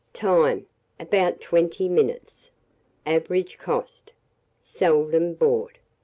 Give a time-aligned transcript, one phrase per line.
[0.13, 0.65] Time.
[0.99, 2.49] About 20 minutes.
[3.05, 4.13] Average cost.
[4.59, 5.77] Seldom bought.